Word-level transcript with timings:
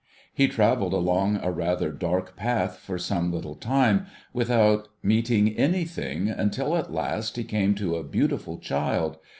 He 0.33 0.47
travelled 0.47 0.93
along 0.93 1.35
a 1.43 1.51
rather 1.51 1.91
dark 1.91 2.35
path 2.35 2.77
for 2.77 2.97
some 2.97 3.31
little 3.31 3.53
time, 3.53 4.07
without 4.33 4.87
meeting 5.03 5.55
anything, 5.55 6.27
until 6.27 6.75
at 6.75 6.91
last 6.91 7.35
he 7.37 7.43
came 7.43 7.75
to 7.75 7.95
a 7.95 8.03
beautiful 8.03 8.57
child. 8.57 9.17